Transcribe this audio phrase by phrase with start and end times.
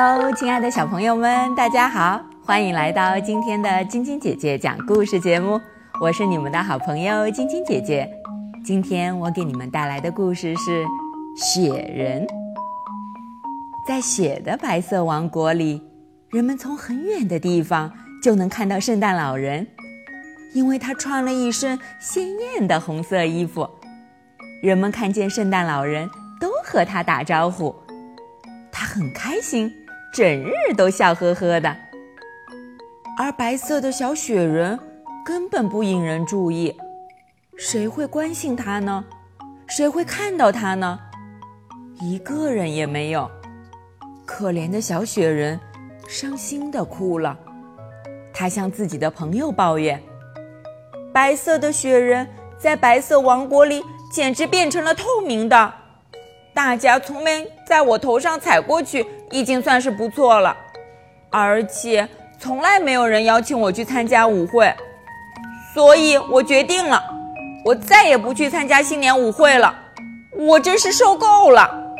[0.00, 5.60] Hello，亲爱的小朋友们，大家好，欢迎来到今天的晶晶姐姐讲故事节目。
[6.00, 8.08] 我是你们的好朋友晶晶姐姐。
[8.64, 10.84] 今天我给你们带来的故事是
[11.36, 12.24] 《雪人》。
[13.88, 15.82] 在雪的白色王国里，
[16.30, 19.66] 人们从很远的地方就能看到圣诞老人，
[20.54, 22.24] 因为他穿了一身鲜
[22.54, 23.68] 艳的红色衣服。
[24.62, 26.08] 人们看见圣诞老人
[26.40, 27.74] 都和他打招呼。
[28.70, 29.68] 他很开心，
[30.12, 31.76] 整日都笑呵呵的。
[33.18, 34.78] 而白色的小雪人
[35.24, 36.76] 根本不引人注意，
[37.56, 39.04] 谁会关心他呢？
[39.66, 40.98] 谁会看到他呢？
[42.00, 43.30] 一个人也没有。
[44.24, 45.58] 可怜的小雪人
[46.06, 47.36] 伤心的哭了。
[48.32, 50.00] 他向自己的朋友抱怨
[51.12, 53.82] ：“白色的雪人在白色王国里
[54.12, 55.74] 简直变成了透明的。”
[56.58, 60.56] 大家从没在我头上踩过去，已经算是不错了。
[61.30, 62.06] 而且
[62.36, 64.74] 从来没有人邀请我去参加舞会，
[65.72, 67.00] 所以我决定了，
[67.64, 69.72] 我再也不去参加新年舞会了。
[70.36, 71.94] 我真是受够了。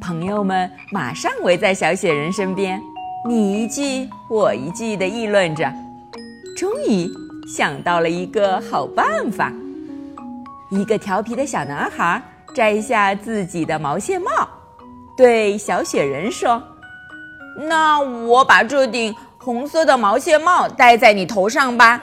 [0.00, 2.80] 朋友们马上围在小雪人身边，
[3.28, 5.70] 你一句我一句的议论着，
[6.56, 7.06] 终于
[7.54, 9.52] 想到了一个好办法。
[10.70, 12.22] 一个调皮的小男孩。
[12.54, 14.30] 摘下自己的毛线帽，
[15.16, 16.62] 对小雪人说
[17.56, 22.02] ：“那我把这顶红色的毛线帽戴在你头上吧。”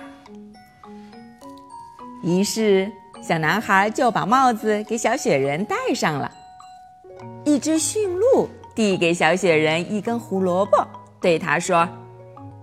[2.23, 6.31] 于是，小男孩就把帽子给小雪人戴上了。
[7.45, 10.85] 一只驯鹿递给小雪人一根胡萝卜，
[11.21, 11.87] 对他说：“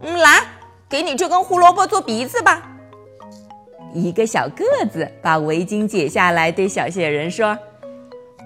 [0.03, 0.43] 嗯，来，
[0.89, 2.63] 给你这根胡萝卜做鼻子吧。”
[3.95, 7.57] 一个小个子把围巾解下来，对小雪人说。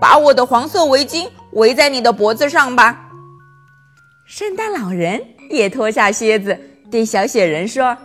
[0.00, 3.08] 把我的黄色围巾围在你的脖子上吧。
[4.26, 6.58] 圣诞老人也脱下靴子，
[6.90, 7.96] 对小雪人说：“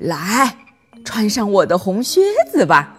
[0.00, 0.56] 来，
[1.04, 2.96] 穿上我的红靴子吧。”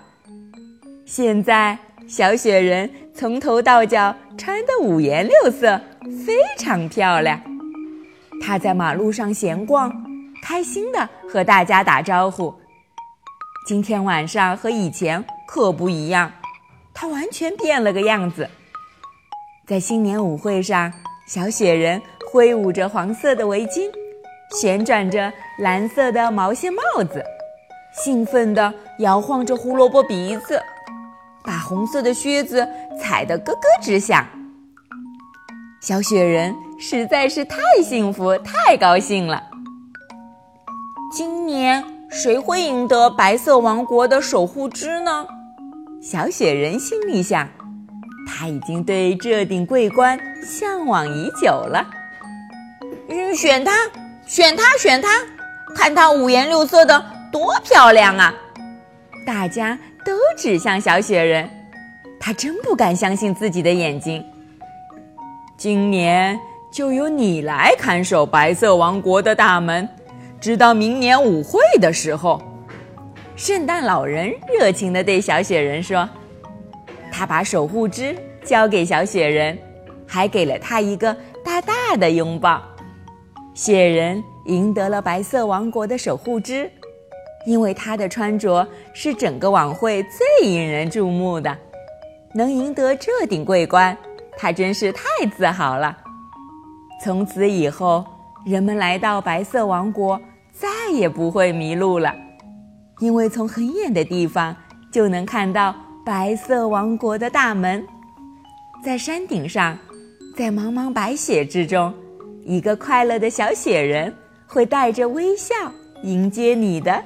[1.06, 5.80] 现在，小雪人从头到脚穿得五颜六色，
[6.26, 7.40] 非常漂亮。
[8.42, 9.92] 他在马路上闲逛，
[10.44, 12.54] 开心地和大家打招呼。
[13.68, 16.32] 今天晚上和以前可不一样。
[16.94, 18.50] 他完全变了个样子，
[19.68, 20.94] 在新年舞会上，
[21.28, 23.92] 小雪人挥舞着黄色的围巾，
[24.60, 27.24] 旋转着蓝色的毛线帽子，
[28.04, 30.62] 兴奋地摇晃着胡萝卜鼻子，
[31.44, 32.68] 把红色的靴子
[33.02, 34.26] 踩得咯咯直响。
[35.82, 39.44] 小雪人实在是太幸福、太高兴了。
[41.12, 45.28] 今年谁会赢得白色王国的守护之呢？
[46.04, 47.48] 小雪人心里想，
[48.28, 51.82] 他已经对这顶桂冠向往已久了。
[53.08, 53.72] 嗯，选它，
[54.26, 55.08] 选它，选它！
[55.74, 58.34] 看它五颜六色的，多漂亮啊！
[59.26, 61.50] 大家都指向小雪人，
[62.20, 64.22] 他真不敢相信自己的眼睛。
[65.56, 66.38] 今年
[66.70, 69.88] 就由你来看守白色王国的大门，
[70.42, 72.42] 直到明年舞会的时候。
[73.36, 76.08] 圣诞老人热情地对小雪人说
[77.12, 79.58] ：“他把守护之交给小雪人，
[80.08, 82.62] 还给了他一个大大的拥抱。
[83.56, 86.70] 雪人赢得了白色王国的守护之，
[87.48, 91.58] 因为他的穿着是整个晚会最引人注目的。
[92.36, 93.98] 能赢得这顶桂冠，
[94.38, 95.04] 他真是太
[95.36, 95.98] 自豪了。
[97.04, 98.06] 从此以后，
[98.46, 100.22] 人们来到白色王国，
[100.52, 102.14] 再也不会迷路了。”
[103.04, 104.56] 因为从很远的地方
[104.90, 105.76] 就能看到
[106.06, 107.86] 白色王国的大门，
[108.82, 109.78] 在山顶上，
[110.38, 111.94] 在茫茫白雪之中，
[112.46, 114.16] 一个快乐的小雪人
[114.48, 115.54] 会带着微笑
[116.04, 117.04] 迎接你的。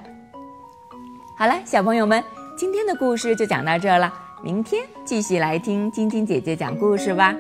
[1.36, 2.24] 好了，小朋友们，
[2.56, 4.14] 今天的故事就讲到这了，
[4.44, 7.36] 明天继续来听晶晶姐姐讲故事吧。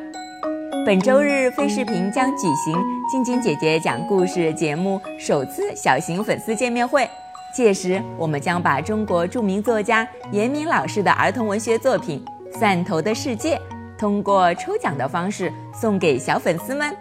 [0.84, 2.76] 本周日，飞视频将举行
[3.12, 7.08] 晶晶姐姐讲故事节目首次小型粉丝见面会。
[7.58, 12.24] 届时，我们将把中国著名作家严明老师的儿童文学作品
[12.56, 13.56] 《散头的世界》
[13.98, 16.96] 通过抽奖的方式送给小粉丝们。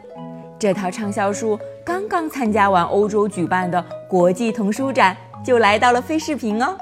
[0.58, 5.14] 这套畅销书刚刚参加完欧洲举办的国际童书展，
[5.44, 6.74] 就来到了飞视频哦。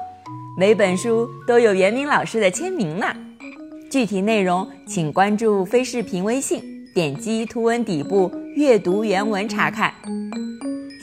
[0.57, 3.07] 每本书都有严明老师的签名呢。
[3.91, 6.63] 具体内容请关注飞视频微信，
[6.93, 9.93] 点击图文底部阅读原文查看。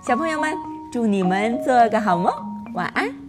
[0.00, 0.56] 小朋友们，
[0.90, 2.32] 祝你们做个好梦，
[2.72, 3.27] 晚安。